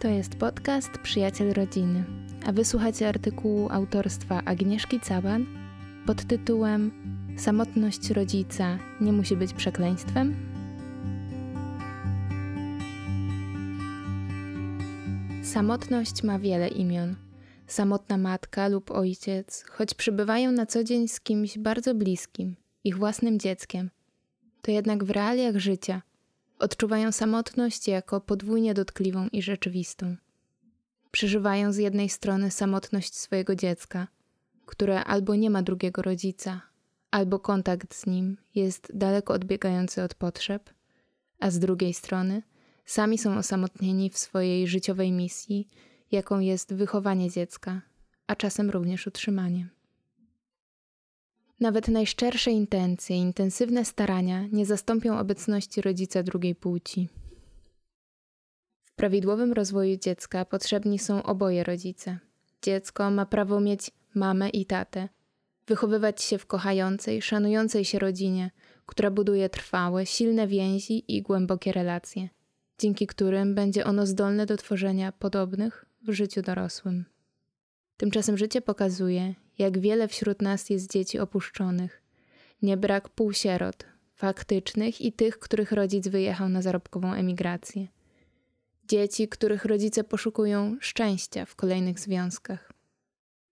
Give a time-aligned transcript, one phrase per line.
[0.00, 2.04] To jest podcast Przyjaciel Rodziny,
[2.46, 5.46] a wysłuchacie artykułu autorstwa Agnieszki Caban
[6.06, 6.90] pod tytułem
[7.38, 10.34] Samotność rodzica nie musi być przekleństwem?
[15.42, 17.16] Samotność ma wiele imion.
[17.66, 23.38] Samotna matka lub ojciec, choć przybywają na co dzień z kimś bardzo bliskim, ich własnym
[23.38, 23.90] dzieckiem,
[24.62, 26.02] to jednak w realiach życia–
[26.60, 30.16] Odczuwają samotność jako podwójnie dotkliwą i rzeczywistą.
[31.10, 34.08] Przeżywają z jednej strony samotność swojego dziecka,
[34.66, 36.60] które albo nie ma drugiego rodzica,
[37.10, 40.70] albo kontakt z nim jest daleko odbiegający od potrzeb,
[41.38, 42.42] a z drugiej strony
[42.84, 45.68] sami są osamotnieni w swojej życiowej misji,
[46.12, 47.82] jaką jest wychowanie dziecka,
[48.26, 49.68] a czasem również utrzymanie.
[51.60, 57.08] Nawet najszczersze intencje, intensywne starania nie zastąpią obecności rodzica drugiej płci.
[58.84, 62.18] W prawidłowym rozwoju dziecka potrzebni są oboje rodzice.
[62.62, 65.08] Dziecko ma prawo mieć mamę i tatę,
[65.66, 68.50] wychowywać się w kochającej, szanującej się rodzinie,
[68.86, 72.28] która buduje trwałe, silne więzi i głębokie relacje,
[72.78, 77.04] dzięki którym będzie ono zdolne do tworzenia podobnych w życiu dorosłym.
[78.00, 82.02] Tymczasem życie pokazuje, jak wiele wśród nas jest dzieci opuszczonych.
[82.62, 83.84] Nie brak półsierot,
[84.14, 87.86] faktycznych i tych, których rodzic wyjechał na zarobkową emigrację.
[88.88, 92.72] Dzieci, których rodzice poszukują szczęścia w kolejnych związkach.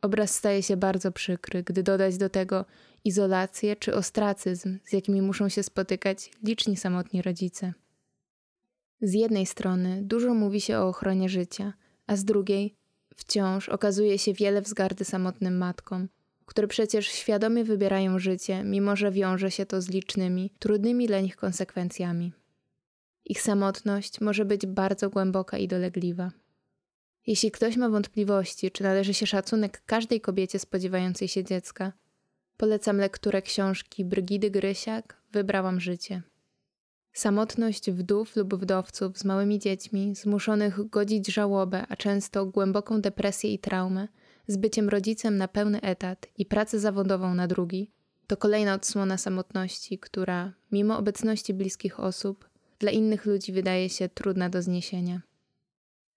[0.00, 2.64] Obraz staje się bardzo przykry, gdy dodać do tego
[3.04, 7.72] izolację czy ostracyzm, z jakimi muszą się spotykać liczni samotni rodzice.
[9.00, 11.72] Z jednej strony dużo mówi się o ochronie życia,
[12.06, 12.81] a z drugiej
[13.16, 16.08] Wciąż okazuje się wiele wzgardy samotnym matkom,
[16.46, 21.36] które przecież świadomie wybierają życie, mimo że wiąże się to z licznymi, trudnymi dla nich
[21.36, 22.32] konsekwencjami.
[23.24, 26.30] Ich samotność może być bardzo głęboka i dolegliwa.
[27.26, 31.92] Jeśli ktoś ma wątpliwości, czy należy się szacunek każdej kobiecie spodziewającej się dziecka,
[32.56, 36.22] polecam lekturę książki Brygidy Grysiak Wybrałam życie.
[37.12, 43.58] Samotność wdów lub wdowców z małymi dziećmi, zmuszonych godzić żałobę, a często głęboką depresję i
[43.58, 44.08] traumę,
[44.46, 47.90] z byciem rodzicem na pełny etat i pracę zawodową na drugi,
[48.26, 54.48] to kolejna odsłona samotności, która, mimo obecności bliskich osób, dla innych ludzi wydaje się trudna
[54.48, 55.22] do zniesienia.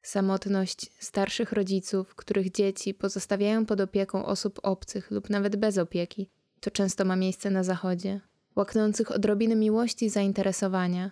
[0.01, 6.29] Samotność starszych rodziców, których dzieci pozostawiają pod opieką osób obcych lub nawet bez opieki,
[6.59, 8.21] to często ma miejsce na zachodzie,
[8.55, 11.11] łaknących odrobiny miłości i zainteresowania,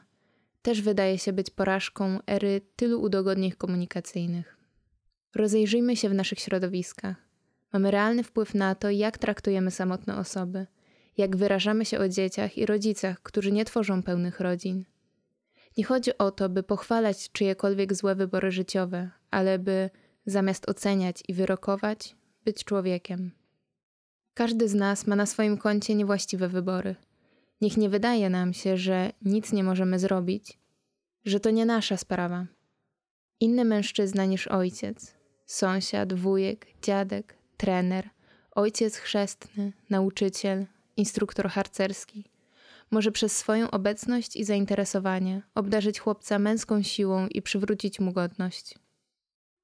[0.61, 4.57] też wydaje się być porażką ery tylu udogodnień komunikacyjnych.
[5.35, 7.15] Rozejrzyjmy się w naszych środowiskach.
[7.73, 10.67] Mamy realny wpływ na to, jak traktujemy samotne osoby,
[11.17, 14.85] jak wyrażamy się o dzieciach i rodzicach, którzy nie tworzą pełnych rodzin.
[15.77, 19.89] Nie chodzi o to, by pochwalać czyjekolwiek złe wybory życiowe, ale by
[20.25, 22.15] zamiast oceniać i wyrokować,
[22.45, 23.31] być człowiekiem.
[24.33, 26.95] Każdy z nas ma na swoim koncie niewłaściwe wybory–
[27.63, 30.59] Niech nie wydaje nam się, że nic nie możemy zrobić,
[31.25, 32.45] że to nie nasza sprawa.
[33.39, 35.15] Inny mężczyzna niż ojciec,
[35.45, 38.09] sąsiad, wujek, dziadek, trener,
[38.51, 40.65] ojciec chrzestny, nauczyciel,
[40.97, 42.23] instruktor harcerski,
[42.91, 48.75] może przez swoją obecność i zainteresowanie obdarzyć chłopca męską siłą i przywrócić mu godność.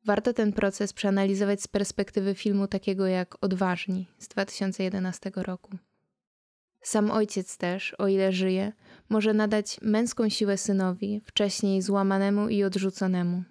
[0.06, 5.78] Warto ten proces przeanalizować z perspektywy filmu takiego jak Odważni z 2011 roku.
[6.82, 8.72] Sam ojciec też, o ile żyje,
[9.10, 13.44] może nadać męską siłę synowi, wcześniej złamanemu i odrzuconemu.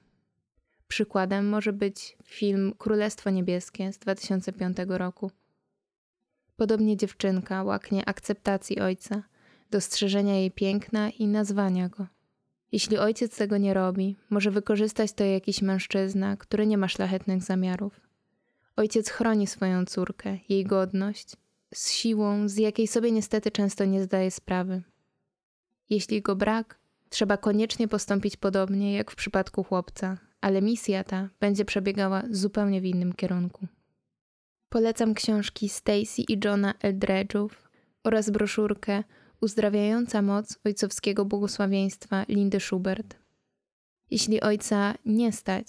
[0.88, 5.30] Przykładem może być film Królestwo Niebieskie z 2005 roku.
[6.56, 9.22] Podobnie dziewczynka łaknie akceptacji ojca,
[9.70, 12.06] dostrzeżenia jej piękna i nazwania go.
[12.72, 18.00] Jeśli ojciec tego nie robi, może wykorzystać to jakiś mężczyzna, który nie ma szlachetnych zamiarów.
[18.76, 21.36] Ojciec chroni swoją córkę, jej godność
[21.74, 24.82] z siłą, z jakiej sobie niestety często nie zdaje sprawy.
[25.90, 26.78] Jeśli go brak,
[27.08, 32.84] trzeba koniecznie postąpić podobnie jak w przypadku chłopca, ale misja ta będzie przebiegała zupełnie w
[32.84, 33.66] innym kierunku.
[34.68, 37.48] Polecam książki Stacy i Johna Eldredge'ów
[38.04, 39.04] oraz broszurkę
[39.40, 43.16] Uzdrawiająca moc ojcowskiego błogosławieństwa Lindy Schubert.
[44.10, 45.66] Jeśli ojca nie stać,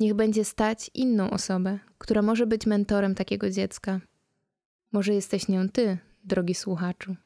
[0.00, 4.00] niech będzie stać inną osobę, która może być mentorem takiego dziecka–
[4.94, 7.16] może jesteś nią ty, drogi słuchaczu.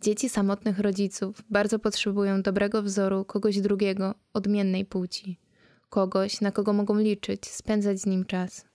[0.00, 5.40] Dzieci samotnych rodziców bardzo potrzebują dobrego wzoru kogoś drugiego, odmiennej płci,
[5.88, 8.66] kogoś, na kogo mogą liczyć, spędzać z nim czas.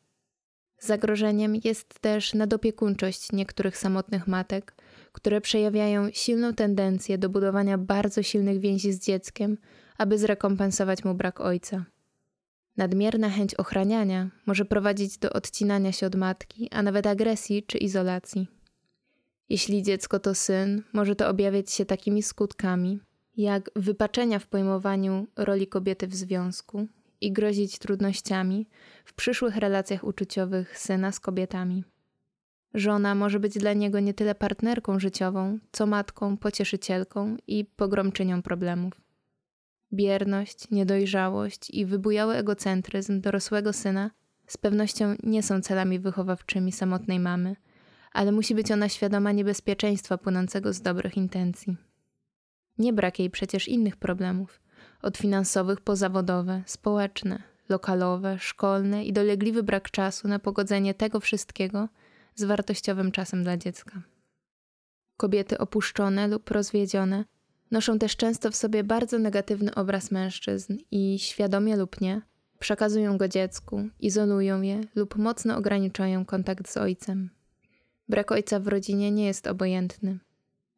[0.79, 4.75] Zagrożeniem jest też nadopiekuńczość niektórych samotnych matek,
[5.11, 9.57] które przejawiają silną tendencję do budowania bardzo silnych więzi z dzieckiem,
[9.97, 11.85] aby zrekompensować mu brak ojca.
[12.77, 18.47] Nadmierna chęć ochraniania może prowadzić do odcinania się od matki, a nawet agresji czy izolacji.
[19.49, 22.99] Jeśli dziecko to syn, może to objawiać się takimi skutkami,
[23.37, 26.87] jak wypaczenia w pojmowaniu roli kobiety w związku
[27.21, 28.67] i grozić trudnościami
[29.05, 31.83] w przyszłych relacjach uczuciowych syna z kobietami.
[32.73, 38.93] Żona może być dla niego nie tyle partnerką życiową, co matką, pocieszycielką i pogromczynią problemów.
[39.93, 44.11] Bierność, niedojrzałość i wybujały egocentryzm dorosłego syna
[44.47, 47.55] z pewnością nie są celami wychowawczymi samotnej mamy,
[48.11, 51.77] ale musi być ona świadoma niebezpieczeństwa płynącego z dobrych intencji.
[52.77, 54.61] Nie brak jej przecież innych problemów,
[55.01, 61.89] od finansowych po zawodowe, społeczne, lokalowe, szkolne i dolegliwy brak czasu na pogodzenie tego wszystkiego
[62.35, 64.01] z wartościowym czasem dla dziecka.
[65.17, 67.25] Kobiety opuszczone lub rozwiedzione
[67.71, 72.21] noszą też często w sobie bardzo negatywny obraz mężczyzn i świadomie lub nie
[72.61, 77.29] przekazują go dziecku, izolują je lub mocno ograniczają kontakt z ojcem.
[78.09, 80.19] Brak ojca w rodzinie nie jest obojętny.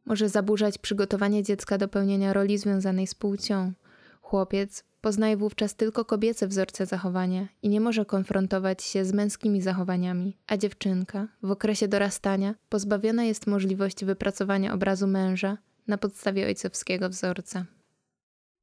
[0.05, 3.73] Może zaburzać przygotowanie dziecka do pełnienia roli związanej z płcią.
[4.21, 10.37] Chłopiec poznaje wówczas tylko kobiece wzorce zachowania i nie może konfrontować się z męskimi zachowaniami,
[10.47, 15.57] a dziewczynka w okresie dorastania pozbawiona jest możliwości wypracowania obrazu męża
[15.87, 17.65] na podstawie ojcowskiego wzorca.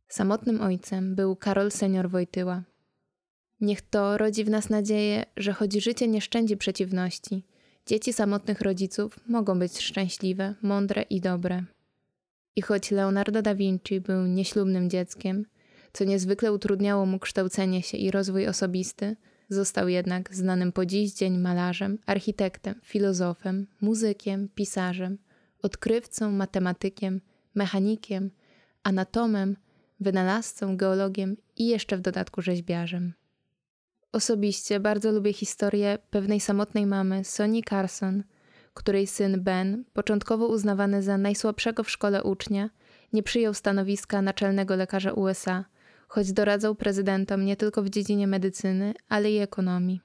[0.09, 2.63] Samotnym ojcem był Karol senior Wojtyła.
[3.61, 7.45] Niech to rodzi w nas nadzieję, że choć życie nie szczędzi przeciwności,
[7.87, 11.65] dzieci samotnych rodziców mogą być szczęśliwe, mądre i dobre.
[12.57, 15.47] I choć Leonardo da Vinci był nieślubnym dzieckiem,
[15.93, 19.17] co niezwykle utrudniało mu kształcenie się i rozwój osobisty,
[19.49, 25.19] został jednak znanym po dziś dzień malarzem, architektem, filozofem, muzykiem, pisarzem–
[25.63, 27.21] odkrywcą, matematykiem,
[27.55, 28.31] mechanikiem,
[28.83, 29.57] anatomem,
[30.01, 33.13] wynalazcą, geologiem i jeszcze w dodatku rzeźbiarzem.
[34.13, 38.23] Osobiście bardzo lubię historię pewnej samotnej mamy, Sonny Carson,
[38.75, 42.71] której syn Ben, początkowo uznawany za najsłabszego w szkole ucznia,
[43.13, 45.65] nie przyjął stanowiska naczelnego lekarza USA,
[46.09, 50.01] choć doradzał prezydentom nie tylko w dziedzinie medycyny, ale i ekonomii.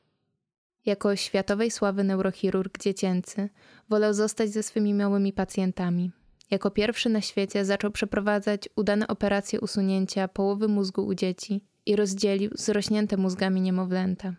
[0.86, 3.50] Jako światowej sławy neurochirurg dziecięcy
[3.90, 6.12] wolał zostać ze swymi małymi pacjentami.
[6.52, 12.52] Jako pierwszy na świecie zaczął przeprowadzać udane operacje usunięcia połowy mózgu u dzieci i rozdzielił
[12.54, 14.34] zrośnięte mózgami niemowlęta.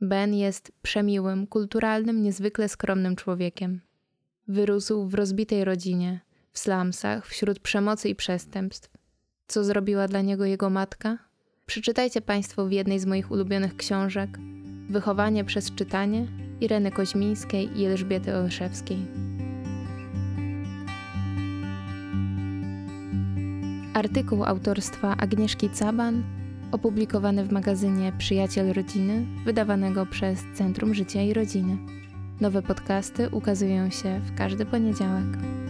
[0.00, 3.80] Ben jest przemiłym, kulturalnym, niezwykle skromnym człowiekiem.
[4.48, 6.20] Wyrósł w rozbitej rodzinie,
[6.52, 8.90] w slumsach, wśród przemocy i przestępstw.
[9.46, 11.18] Co zrobiła dla niego jego matka?
[11.66, 14.38] Przeczytajcie Państwo w jednej z moich ulubionych książek–
[14.90, 16.26] Wychowanie przez czytanie
[16.60, 18.98] Ireny Koźmińskiej i Elżbiety Olszewskiej.
[23.94, 26.22] Artykuł autorstwa Agnieszki Caban,
[26.72, 31.76] opublikowany w magazynie Przyjaciel Rodziny, wydawanego przez Centrum Życia i Rodziny.
[32.40, 35.61] Nowe podcasty ukazują się w każdy poniedziałek.